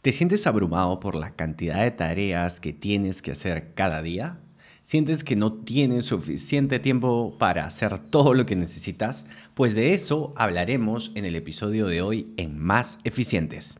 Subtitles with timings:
[0.00, 4.36] ¿Te sientes abrumado por la cantidad de tareas que tienes que hacer cada día?
[4.82, 9.26] ¿Sientes que no tienes suficiente tiempo para hacer todo lo que necesitas?
[9.54, 13.76] Pues de eso hablaremos en el episodio de hoy en Más Eficientes.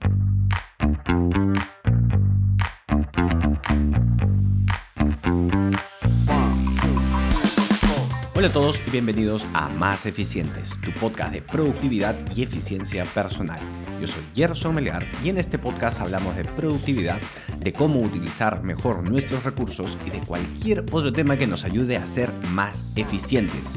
[8.49, 13.61] Hola a todos y bienvenidos a Más Eficientes, tu podcast de productividad y eficiencia personal.
[14.01, 17.21] Yo soy Gerson Melear y en este podcast hablamos de productividad,
[17.59, 22.07] de cómo utilizar mejor nuestros recursos y de cualquier otro tema que nos ayude a
[22.07, 23.77] ser más eficientes.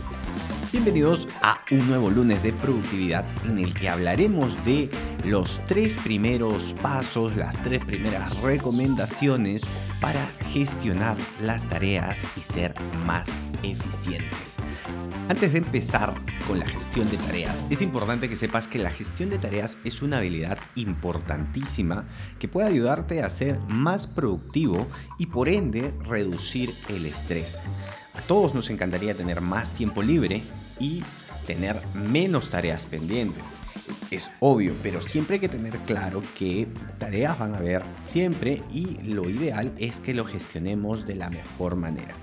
[0.71, 4.89] Bienvenidos a un nuevo lunes de productividad en el que hablaremos de
[5.25, 9.63] los tres primeros pasos, las tres primeras recomendaciones
[9.99, 12.73] para gestionar las tareas y ser
[13.05, 14.57] más eficientes.
[15.29, 16.13] Antes de empezar
[16.47, 20.01] con la gestión de tareas, es importante que sepas que la gestión de tareas es
[20.01, 22.05] una habilidad importantísima
[22.37, 27.61] que puede ayudarte a ser más productivo y por ende reducir el estrés.
[28.13, 30.43] A todos nos encantaría tener más tiempo libre
[30.79, 31.03] y
[31.45, 33.55] tener menos tareas pendientes.
[34.09, 39.01] Es obvio, pero siempre hay que tener claro que tareas van a haber siempre y
[39.03, 42.13] lo ideal es que lo gestionemos de la mejor manera.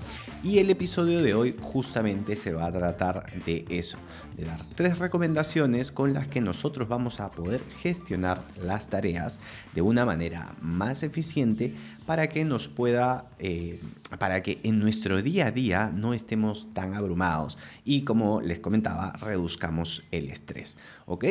[0.41, 3.97] Y el episodio de hoy justamente se va a tratar de eso,
[4.37, 9.41] de dar tres recomendaciones con las que nosotros vamos a poder gestionar las tareas
[9.75, 13.81] de una manera más eficiente para que nos pueda, eh,
[14.17, 19.11] para que en nuestro día a día no estemos tan abrumados y como les comentaba,
[19.19, 20.77] reduzcamos el estrés.
[21.05, 21.25] ¿Ok?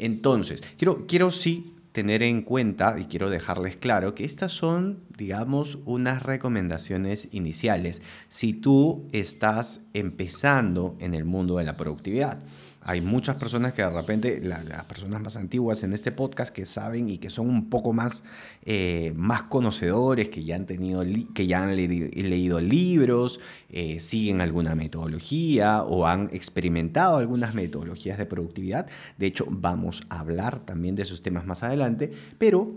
[0.00, 5.80] Entonces, quiero, quiero sí tener en cuenta, y quiero dejarles claro, que estas son, digamos,
[5.84, 8.02] unas recomendaciones iniciales.
[8.28, 12.38] Si tú estás empezando en el mundo de la productividad,
[12.82, 17.08] hay muchas personas que de repente, las personas más antiguas en este podcast, que saben
[17.10, 18.24] y que son un poco más,
[18.64, 24.74] eh, más conocedores, que ya han, tenido que ya han leído libros, eh, siguen alguna
[24.74, 28.86] metodología o han experimentado algunas metodologías de productividad.
[29.18, 32.72] De hecho, vamos a hablar también de esos temas más adelante, pero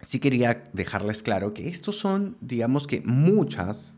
[0.00, 3.94] sí quería dejarles claro que estos son, digamos que muchas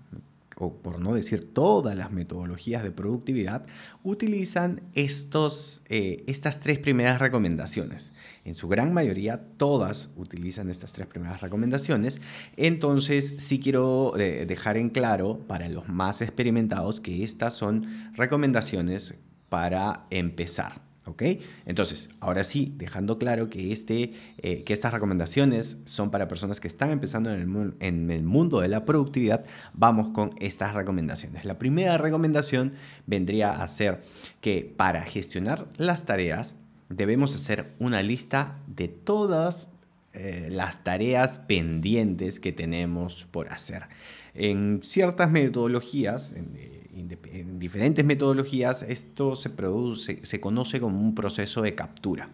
[0.70, 3.66] por no decir todas las metodologías de productividad,
[4.02, 8.12] utilizan estos, eh, estas tres primeras recomendaciones.
[8.44, 12.20] En su gran mayoría, todas utilizan estas tres primeras recomendaciones.
[12.56, 19.14] Entonces, sí quiero eh, dejar en claro para los más experimentados que estas son recomendaciones
[19.48, 20.91] para empezar.
[21.04, 21.22] ¿Ok?
[21.66, 26.68] Entonces, ahora sí, dejando claro que, este, eh, que estas recomendaciones son para personas que
[26.68, 31.44] están empezando en el, mundo de la productividad, vamos con estas recomendaciones.
[31.44, 32.74] La primera recomendación
[33.06, 34.00] vendría a ser
[34.40, 36.54] que para gestionar las tareas
[36.88, 39.70] debemos hacer una lista de todas
[40.12, 43.88] eh, las tareas pendientes que tenemos por hacer.
[44.34, 51.62] En ciertas metodologías, en, eh, diferentes metodologías, esto se, produce, se conoce como un proceso
[51.62, 52.30] de captura.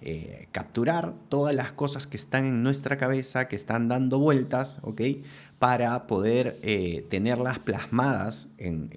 [0.00, 5.00] Eh, capturar todas las cosas que están en nuestra cabeza, que están dando vueltas, ¿ok?
[5.58, 6.58] Para poder
[7.08, 8.90] tenerlas plasmadas en,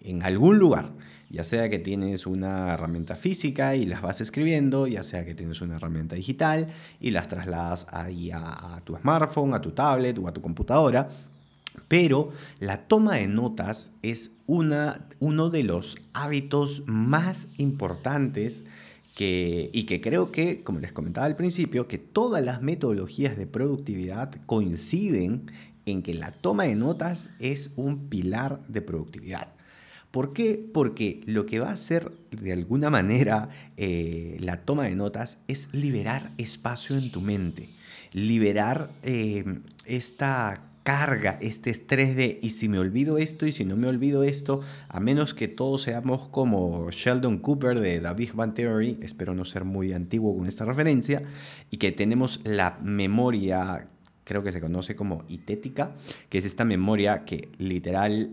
[0.00, 0.90] en algún lugar
[1.32, 5.62] ya sea que tienes una herramienta física y las vas escribiendo, ya sea que tienes
[5.62, 6.68] una herramienta digital
[7.00, 11.08] y las trasladas ahí a, tu smartphone, a tu tablet o a tu computadora.
[11.88, 18.64] Pero la toma de notas es una, uno de los hábitos más importantes
[19.14, 23.46] que, y que creo que, como les comentaba al principio, que todas las metodologías de
[23.46, 25.50] productividad coinciden
[25.86, 29.48] en que la toma de notas es un pilar de productividad.
[30.10, 30.62] ¿Por qué?
[30.72, 35.68] Porque lo que va a hacer de alguna manera eh, la toma de notas es
[35.72, 37.70] liberar espacio en tu mente,
[38.12, 43.76] liberar eh, esta carga, este estrés de, y si me olvido esto, y si no
[43.76, 48.54] me olvido esto, a menos que todos seamos como Sheldon Cooper de The Big Bang
[48.54, 51.22] Theory, espero no ser muy antiguo con esta referencia,
[51.70, 53.88] y que tenemos la memoria,
[54.24, 55.94] creo que se conoce como itética,
[56.28, 58.30] que es esta memoria que literal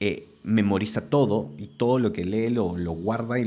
[0.00, 3.44] eh, memoriza todo y todo lo que lee lo, guarda y,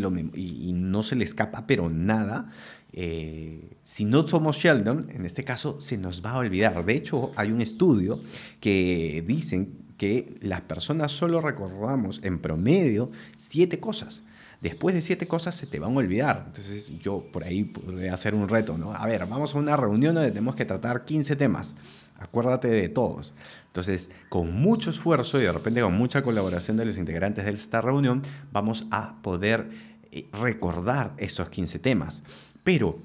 [0.74, 2.52] no se le escapa, pero nada.
[2.94, 6.84] Eh, si no somos Sheldon, en este caso se nos va a olvidar.
[6.86, 8.22] De hecho, hay un estudio
[8.60, 14.24] que dicen que las personas solo recordamos en promedio siete cosas.
[14.62, 16.46] Después de siete cosas se te van a olvidar.
[16.48, 18.94] Entonces yo por ahí podría hacer un reto, ¿no?
[18.94, 21.76] A ver, vamos a una reunión donde tenemos que tratar 15 temas.
[22.20, 23.34] Acuérdate de todos.
[23.68, 27.82] Entonces, con mucho esfuerzo y de repente con mucha colaboración de los integrantes de esta
[27.82, 28.22] reunión,
[28.52, 29.70] vamos a poder
[30.12, 32.24] eh, recordar esos 15 temas.
[32.64, 32.98] Pero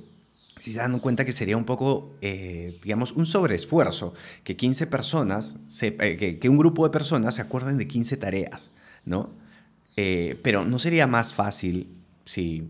[0.62, 4.14] si se dan cuenta que sería un poco, eh, digamos, un sobreesfuerzo
[4.44, 8.70] que 15 personas, eh, que, un grupo de personas se acuerden de 15 tareas,
[9.04, 9.34] ¿no?
[9.96, 11.88] Eh, pero no sería más fácil
[12.24, 12.68] si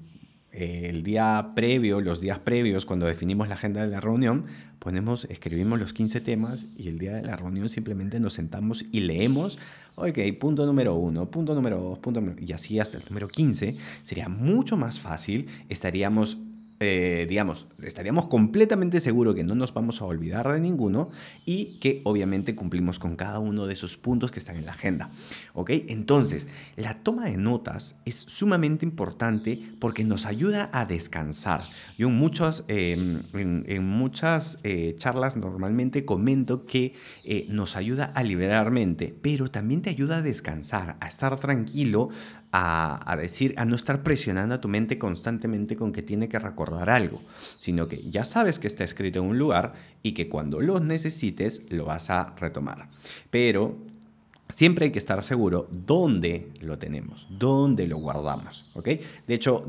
[0.53, 4.45] el día previo, los días previos, cuando definimos la agenda de la reunión,
[4.79, 9.01] ponemos, escribimos los 15 temas y el día de la reunión simplemente nos sentamos y
[9.01, 9.59] leemos,
[9.95, 14.29] ok, punto número uno, punto número dos, punto y así hasta el número 15, sería
[14.29, 16.37] mucho más fácil, estaríamos
[16.85, 21.11] eh, digamos, estaríamos completamente seguros que no nos vamos a olvidar de ninguno
[21.45, 25.11] y que obviamente cumplimos con cada uno de esos puntos que están en la agenda.
[25.55, 25.71] ¿Ok?
[25.89, 31.63] Entonces, la toma de notas es sumamente importante porque nos ayuda a descansar.
[31.97, 36.95] Yo en muchas, em, en, muchas eh, charlas normalmente comento que
[37.25, 42.09] eh, nos ayuda a liberar mente, pero también te ayuda a descansar, a estar tranquilo,
[42.53, 46.91] a, decir, a no estar presionando a tu mente constantemente con que tiene que recordar
[46.91, 47.23] algo,
[47.59, 49.73] sino que ya sabes que está escrito en un lugar
[50.03, 52.91] y que cuando lo necesites lo vas a retomar.
[53.31, 53.79] Pero
[54.49, 58.71] siempre hay que estar seguro dónde lo tenemos, dónde lo guardamos.
[58.75, 58.89] ¿ok?
[59.27, 59.65] De hecho,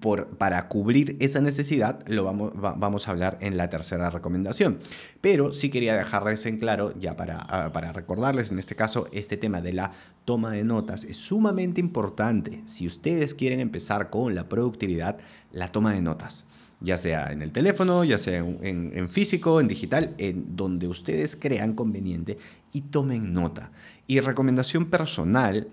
[0.00, 4.78] por, para cubrir esa necesidad lo vamos, vamos a hablar en la tercera recomendación.
[5.20, 9.36] Pero sí quería dejarles en claro, ya para, ah, para recordarles en este caso, este
[9.36, 9.92] tema de la
[10.24, 12.62] toma de notas es sumamente importante.
[12.66, 15.18] Si ustedes quieren empezar con la productividad,
[15.52, 16.46] la toma de notas
[16.80, 21.34] ya sea en el teléfono, ya sea en, en, físico, en digital, en donde ustedes
[21.34, 22.36] crean conveniente
[22.72, 23.70] y tomen nota.
[24.06, 25.68] Y recomendación personal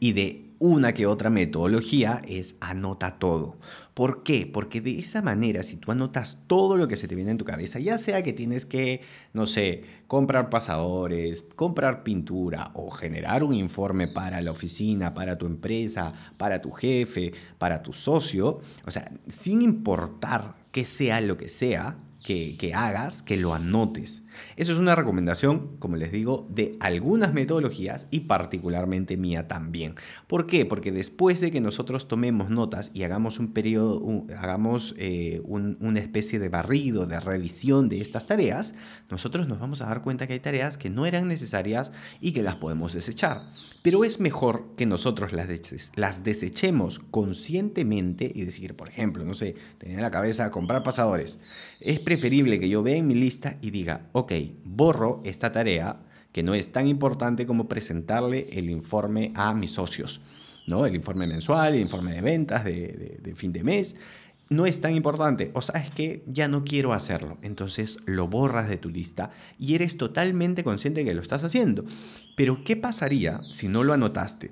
[0.00, 3.56] y de una que otra metodología es anota todo.
[3.94, 4.48] ¿Por qué?
[4.50, 7.44] Porque de esa manera, si tú anotas todo lo que se te viene en tu
[7.44, 9.00] cabeza, ya sea que tienes que,
[9.32, 15.46] no sé, comprar pasadores, comprar pintura o generar un informe para la oficina, para tu
[15.46, 21.48] empresa, para tu jefe, para tu socio, o sea, sin importar que sea lo que
[21.48, 24.21] sea, que, hagas, que lo anotes.
[24.56, 29.94] Eso es una recomendación, como les digo, de algunas metodologías y particularmente mía también.
[30.26, 30.66] ¿Por qué?
[30.66, 36.38] Porque después de que nosotros tomemos notas y hagamos un periodo, hagamos eh, una especie
[36.38, 38.74] de barrido, de revisión de estas tareas,
[39.10, 42.42] nosotros nos vamos a dar cuenta que hay tareas que no eran necesarias y que
[42.42, 43.42] las podemos desechar.
[43.82, 45.48] Pero es mejor que nosotros las,
[45.96, 51.48] las desechemos conscientemente y decir, por ejemplo, no sé, tener en la cabeza comprar pasadores.
[51.80, 54.21] Es preferible que yo vea en mi lista y diga, ok,
[54.64, 56.00] borro esta tarea
[56.32, 60.20] que no es tan importante como presentarle el informe a mis socios.
[60.66, 60.86] ¿no?
[60.86, 63.96] El informe mensual, el informe de ventas de, fin de mes,
[64.48, 68.76] no es tan importante o sabes que ya no quiero hacerlo, entonces lo borras de
[68.76, 71.84] tu lista y eres totalmente consciente de que lo estás haciendo.
[72.36, 74.50] Pero ¿qué pasaría si no lo anotaste?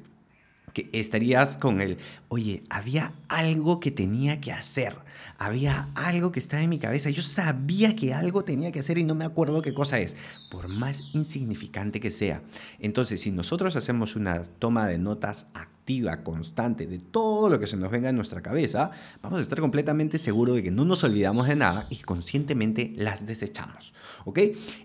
[0.72, 4.94] Que estarías con el, oye, había algo que tenía que hacer,
[5.38, 9.04] había algo que estaba en mi cabeza, yo sabía que algo tenía que hacer y
[9.04, 10.16] no me acuerdo qué cosa es,
[10.50, 12.42] por más insignificante que sea.
[12.78, 17.76] Entonces, si nosotros hacemos una toma de notas activa, constante, de todo lo que se
[17.76, 18.90] nos venga en nuestra cabeza,
[19.22, 23.26] vamos a estar completamente seguros de que no nos olvidamos de nada y conscientemente las
[23.26, 23.92] desechamos.
[24.24, 24.38] ¿Ok?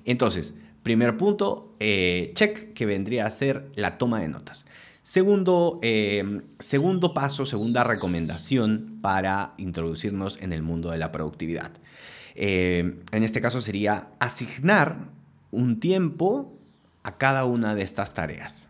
[0.06, 4.66] Entonces, primer punto, eh, check, que vendría a ser la toma de notas.
[5.06, 11.74] Segundo, em, segundo paso, segunda recomendación para introducirnos en el mundo de la productividad.
[12.34, 15.10] Em, en este caso sería asignar
[15.52, 16.58] un tiempo
[17.04, 18.68] a cada una de estas tareas.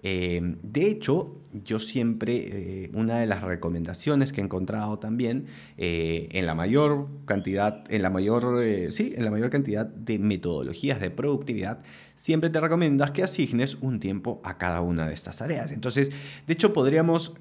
[0.00, 6.28] Em, de hecho, yo siempre, eh, una de las recomendaciones que he encontrado también eh,
[6.32, 11.00] en la mayor cantidad, en la mayor, eh, sí, en la mayor cantidad de metodologías
[11.00, 11.80] de productividad,
[12.14, 15.72] siempre te recomiendas que asignes un tiempo a cada una de estas tareas.
[15.72, 16.10] Entonces,
[16.46, 17.34] de hecho, podríamos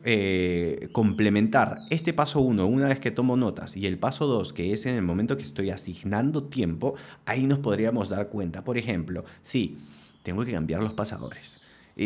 [0.92, 4.86] complementar este paso 1 una vez que tomo notas y el paso 2 que es
[4.86, 6.96] en el momento que estoy asignando tiempo,
[7.26, 8.64] ahí nos podríamos dar cuenta.
[8.64, 9.80] Por ejemplo, sí,
[10.24, 11.62] tengo que cambiar los pasadores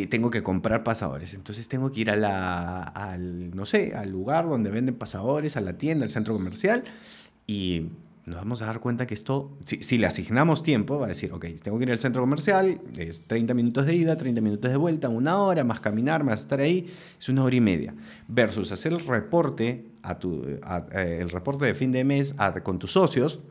[0.09, 1.33] tengo que comprar pasadores.
[1.33, 5.61] Entonces tengo que ir a la, al, no sé, al lugar donde venden pasadores, a
[5.61, 6.83] la tienda, al centro comercial
[7.45, 7.87] y
[8.25, 11.45] nos vamos a dar cuenta que esto, si, le asignamos tiempo, va a decir, ok,
[11.61, 15.09] tengo que ir al centro comercial, es 30 minutos de ida, 30 minutos de vuelta,
[15.09, 16.87] una hora, más caminar, más estar ahí,
[17.19, 17.95] es una hora y media.
[18.27, 22.91] Versus hacer el reporte, a tu, eh, el reporte de fin de mes con tus
[22.91, 23.41] socios,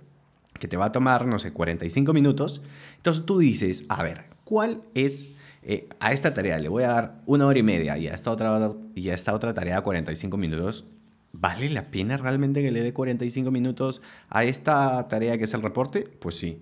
[0.59, 2.63] que te va a tomar, no sé, 45 minutos.
[2.97, 5.31] Entonces tú dices, a ver, ¿cuál es
[5.63, 8.31] eh, a esta tarea le voy a dar una hora y media y a esta
[8.31, 10.87] otra, y a esta otra tarea 45 minutos,
[11.33, 15.63] ¿vale la pena realmente que le dé 45 minutos a esta tarea que es el
[15.63, 16.03] reporte?
[16.03, 16.61] Pues sí.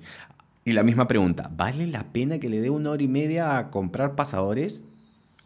[0.64, 3.71] Y la misma pregunta, ¿vale la pena que le dé una hora y media a
[3.71, 4.83] comprar pasadores?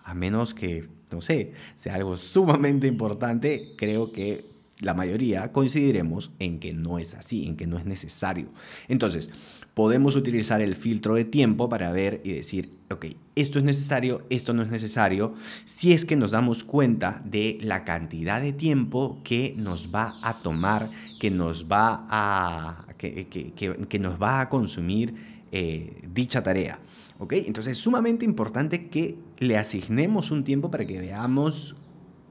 [0.02, 4.51] A menos que, no sé, sea algo sumamente importante, creo que
[4.82, 8.48] la mayoría coincidiremos en que no es así, en que no es necesario.
[8.88, 9.30] Entonces,
[9.74, 14.52] podemos utilizar el filtro de tiempo para ver y decir, ok, esto es necesario, esto
[14.52, 15.34] no es necesario,
[15.64, 20.38] si es que nos damos cuenta de la cantidad de tiempo que nos va a
[20.40, 25.14] tomar, que nos va a, que, nos va a consumir
[25.52, 26.78] eh, dicha tarea.
[27.18, 27.34] ¿ok?
[27.46, 31.76] Entonces es sumamente importante que le asignemos un tiempo para que veamos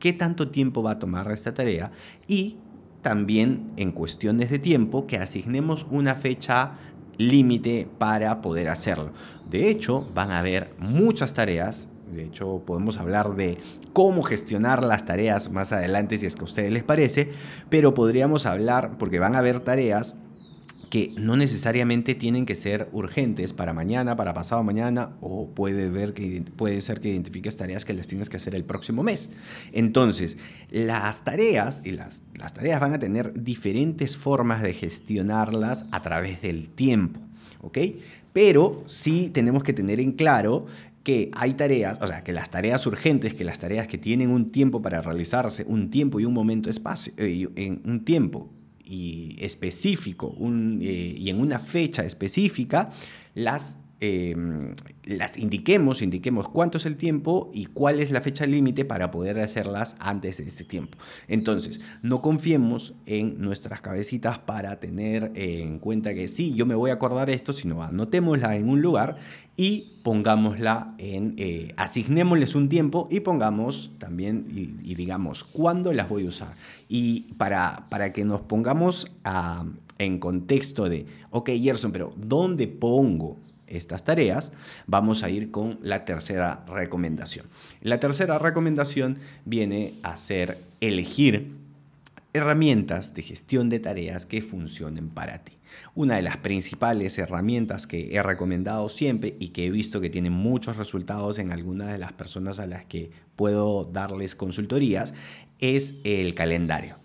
[0.01, 1.91] qué tanto tiempo va a tomar esta tarea
[2.27, 2.57] y
[3.01, 6.73] también en cuestiones de tiempo que asignemos una fecha
[7.17, 9.11] límite para poder hacerlo.
[9.49, 11.87] De hecho, van a haber muchas tareas.
[12.11, 13.57] De hecho, podemos hablar de
[13.93, 17.31] cómo gestionar las tareas más adelante si es que a ustedes les parece,
[17.69, 20.15] pero podríamos hablar, porque van a haber tareas
[20.91, 26.13] que no necesariamente tienen que ser urgentes para mañana, para pasado mañana, o puede, ver
[26.13, 29.29] que, puede ser que identifiques tareas que las tienes que hacer el próximo mes.
[29.71, 30.37] Entonces,
[30.69, 36.41] las tareas, y las, las tareas van a tener diferentes formas de gestionarlas a través
[36.41, 37.21] del tiempo,
[37.61, 37.77] ¿ok?
[38.33, 40.65] Pero sí tenemos que tener en claro
[41.05, 44.51] que hay tareas, o sea, que las tareas urgentes, que las tareas que tienen un
[44.51, 48.49] tiempo para realizarse, un tiempo y un momento espacio, eh, en un tiempo
[48.91, 50.35] y específico
[50.81, 52.89] eh, y en una fecha específica,
[53.33, 54.73] las Em,
[55.05, 59.39] las indiquemos, indiquemos cuánto es el tiempo y cuál es la fecha límite para poder
[59.39, 60.97] hacerlas antes de ese tiempo.
[61.27, 66.89] Entonces, no confiemos en nuestras cabecitas para tener en cuenta que sí, yo me voy
[66.89, 69.17] a acordar esto, sino anotémosla en un lugar
[69.55, 76.25] y pongámosla en, eh, asignémosles un tiempo y pongamos también, y, digamos, cuándo las voy
[76.25, 76.55] a usar.
[76.89, 79.05] Y para, para que nos pongamos
[79.99, 83.37] en contexto de, ok, Gerson, pero ¿dónde pongo
[83.71, 84.51] estas tareas,
[84.87, 87.45] vamos a ir con la tercera recomendación.
[87.81, 91.51] La tercera recomendación viene a ser elegir
[92.33, 95.53] herramientas de gestión de tareas que funcionen para ti.
[95.95, 100.29] Una de las principales herramientas que he recomendado siempre y que he visto que tiene
[100.29, 105.13] muchos resultados en algunas de las personas a las que puedo darles consultorías
[105.59, 106.97] es el calendario.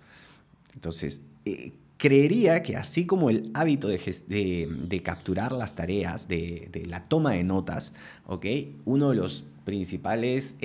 [0.74, 7.32] Entonces, eh, Creería que así como el hábito de, capturar las tareas, de, la toma
[7.32, 7.94] de notas,
[8.84, 10.56] Uno de los principales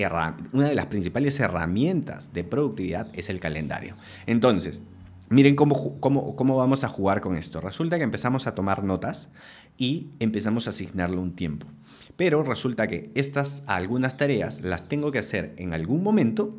[0.53, 3.95] una de las principales herramientas de productividad es el calendario.
[4.27, 4.81] Entonces,
[5.29, 7.61] miren cómo, cómo, cómo vamos a jugar con esto.
[7.61, 9.29] Resulta que empezamos a tomar notas
[9.77, 11.65] y empezamos a asignarle un tiempo.
[12.17, 16.53] Pero resulta que estas algunas tareas las tengo que hacer en algún momento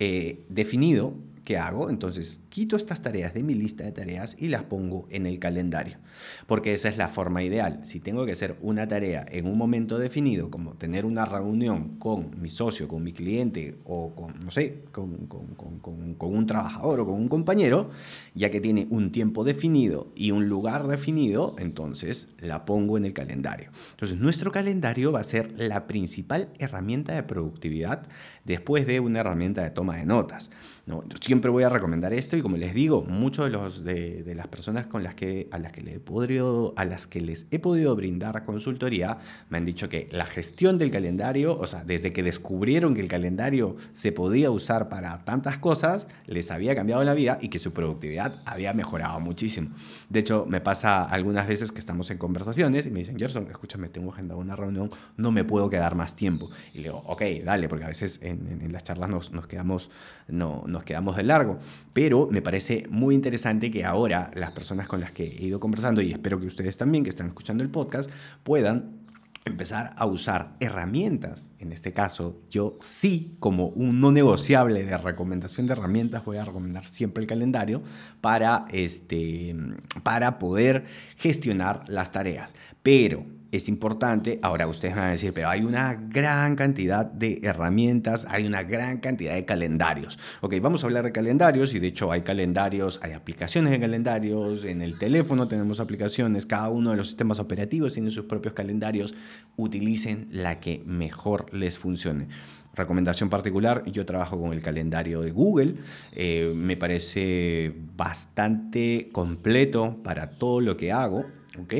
[0.00, 1.90] eh, definido ¿qué hago?
[1.90, 5.98] Entonces quito estas tareas de mi lista de tareas y las pongo en el calendario,
[6.46, 7.80] porque esa es la forma ideal.
[7.84, 12.40] Si tengo que hacer una tarea en un momento definido, como tener una reunión con
[12.40, 17.14] mi socio, con mi cliente o con, no sé, con, con un trabajador o con
[17.14, 17.90] un compañero,
[18.34, 23.12] ya que tiene un tiempo definido y un lugar definido, entonces la pongo en el
[23.12, 23.70] calendario.
[23.92, 28.06] Entonces nuestro calendario va a ser la principal herramienta de productividad
[28.44, 30.50] después de una herramienta de toma de notas.
[30.86, 31.04] ¿no?
[31.40, 34.86] Siempre voy a recomendar esto y como les digo, muchos de, los, de, las personas
[34.86, 37.96] con las que, a, las que le he podido, a las que les he podido
[37.96, 39.16] brindar consultoría
[39.48, 43.08] me han dicho que la gestión del calendario, o sea, desde que descubrieron que el
[43.08, 47.72] calendario se podía usar para tantas cosas, les había cambiado la vida y que su
[47.72, 49.70] productividad había mejorado muchísimo.
[50.10, 53.88] De hecho, me pasa algunas veces que estamos en conversaciones y me dicen, Gerson, escúchame,
[53.88, 56.50] tengo agendado una reunión, no me puedo quedar más tiempo.
[56.74, 59.90] Y le digo, ok, dale, porque a veces en, en las charlas nos, nos quedamos,
[60.28, 61.58] no, nos quedamos largo.
[61.92, 66.00] Pero me parece muy interesante que ahora las personas con las que he ido conversando,
[66.00, 68.10] y espero que ustedes también que están escuchando el podcast,
[68.42, 69.00] puedan
[69.44, 71.48] empezar a usar herramientas.
[71.58, 76.44] En este caso, yo sí, como un no negociable de recomendación de herramientas, voy a
[76.44, 77.82] recomendar siempre el calendario
[78.20, 79.56] para, este,
[80.02, 80.84] para poder
[81.16, 82.54] gestionar las tareas.
[82.82, 88.26] Pero es importante, ahora ustedes van a decir, pero hay una gran cantidad de herramientas,
[88.30, 90.18] hay una gran cantidad de calendarios.
[90.40, 94.64] Ok, vamos a hablar de calendarios y de hecho hay calendarios, hay aplicaciones de calendarios,
[94.64, 99.14] en el teléfono tenemos aplicaciones, cada uno de los sistemas operativos tiene sus propios calendarios,
[99.56, 102.28] utilicen la que mejor les funcione.
[102.72, 105.74] Recomendación particular, yo trabajo con el calendario de Google,
[106.12, 111.26] eh, me parece bastante completo para todo lo que hago,
[111.58, 111.74] ¿ok?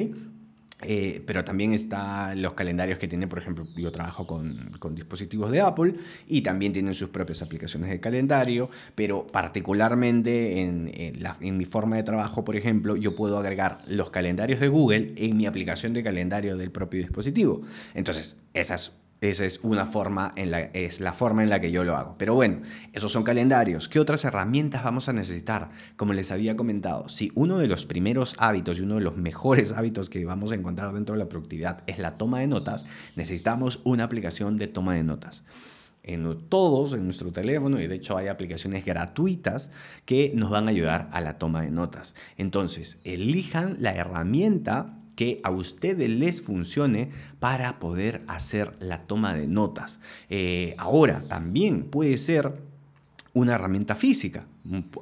[0.82, 5.60] Eh, pero también están los calendarios que tiene, por ejemplo, yo trabajo con, dispositivos de
[5.60, 5.94] Apple
[6.26, 12.02] y también tienen sus propias aplicaciones de calendario, pero particularmente en, en, mi forma de
[12.02, 16.56] trabajo, por ejemplo, yo puedo agregar los calendarios de Google en mi aplicación de calendario
[16.56, 17.62] del propio dispositivo.
[17.94, 21.70] Entonces, esa es Esa es una forma en la, es la forma en la que
[21.70, 22.14] yo lo hago.
[22.16, 22.58] Pero bueno,
[22.94, 23.88] esos son calendarios.
[23.88, 25.70] ¿Qué otras herramientas vamos a necesitar?
[25.96, 29.72] Como les había comentado, si uno de los primeros hábitos y uno de los mejores
[29.76, 33.80] hábitos que vamos a encontrar dentro de la productividad es la toma de notas, necesitamos
[33.84, 35.44] una aplicación de toma de notas
[36.02, 39.70] en todos en nuestro teléfono y de hecho hay aplicaciones gratuitas
[40.06, 42.14] que nos van a ayudar a la toma de notas.
[42.38, 47.10] Entonces, elijan la herramienta que a ustedes les funcione
[47.40, 50.00] para poder hacer la toma de notas.
[50.30, 52.54] Eh, ahora, también puede ser
[53.32, 54.46] una herramienta física.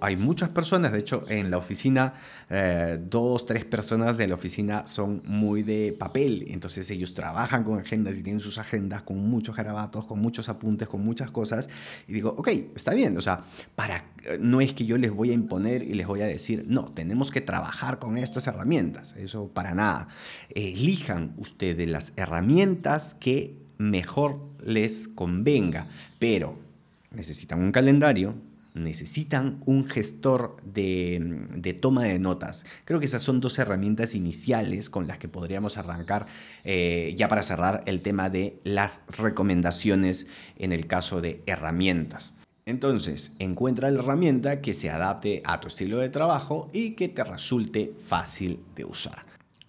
[0.00, 2.14] Hay muchas personas, de hecho en la oficina,
[2.50, 7.78] eh, dos, tres personas de la oficina son muy de papel, entonces ellos trabajan con
[7.78, 11.68] agendas y tienen sus agendas con muchos garabatos, con muchos apuntes, con muchas cosas,
[12.06, 13.44] y digo, ok, está bien, o sea,
[13.74, 14.04] para,
[14.38, 17.30] no es que yo les voy a imponer y les voy a decir, no, tenemos
[17.30, 20.08] que trabajar con estas herramientas, eso para nada.
[20.50, 25.86] Elijan ustedes las herramientas que mejor les convenga,
[26.18, 26.67] pero
[27.10, 28.34] necesitan un calendario,
[28.74, 32.64] necesitan un gestor de, toma de notas.
[32.84, 36.26] Creo que esas son dos herramientas iniciales con las que podríamos arrancar
[36.64, 42.34] eh, ya para cerrar el tema de las recomendaciones en el caso de herramientas.
[42.66, 47.24] Entonces, encuentra la herramienta que se adapte a tu estilo de trabajo y que te
[47.24, 49.27] resulte fácil de usar.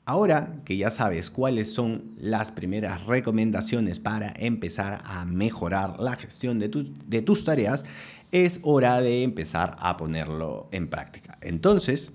[0.10, 6.58] Ahora que ya sabes cuáles son las primeras recomendaciones para empezar a mejorar la gestión
[6.58, 6.68] de,
[7.06, 7.86] de tus tareas,
[8.32, 11.38] es hora de empezar a ponerlo en práctica.
[11.42, 12.12] Entonces,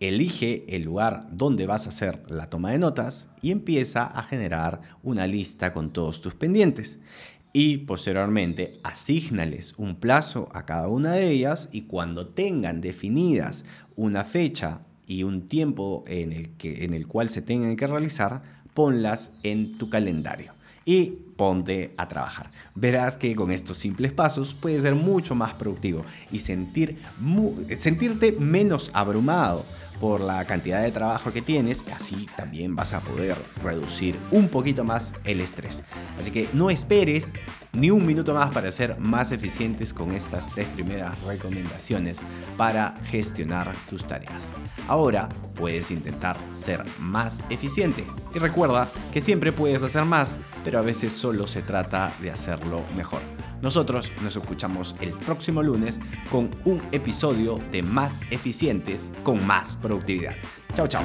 [0.00, 4.80] elige el lugar donde vas a hacer la toma de notas y empieza a generar
[5.04, 6.98] una lista con todos tus pendientes.
[7.52, 14.24] Y posteriormente, asignales un plazo a cada una de ellas y cuando tengan definidas una
[14.24, 18.42] fecha y un tiempo en el, que, en el cual se tengan que realizar,
[18.74, 20.52] ponlas en tu calendario.
[20.84, 22.50] Y ponte a trabajar.
[22.74, 27.02] Verás que con estos simples pasos puedes ser mucho más productivo y sentir
[27.76, 29.64] sentirte menos abrumado
[30.00, 34.84] por la cantidad de trabajo que tienes, así también vas a poder reducir un poquito
[34.84, 35.82] más el estrés.
[36.18, 37.32] Así que no esperes
[37.72, 42.18] ni un minuto más para ser más eficientes con estas tres primeras recomendaciones
[42.56, 44.48] para gestionar tus tareas.
[44.88, 50.82] Ahora puedes intentar ser más eficiente y recuerda que siempre puedes hacer más, pero a
[50.82, 53.20] veces solo se trata de hacerlo mejor.
[53.60, 55.98] Nosotros nos escuchamos el próximo lunes
[56.30, 60.34] con un episodio de Más Eficientes con más productividad.
[60.74, 61.02] Chao, chao.